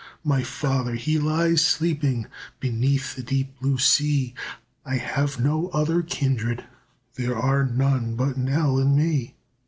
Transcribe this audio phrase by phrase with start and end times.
[0.23, 2.25] My father, he lies sleeping
[2.59, 4.33] Beneath the deep blue sea,
[4.83, 6.63] I have no other kindred,
[7.17, 9.35] There are none but Nell and me.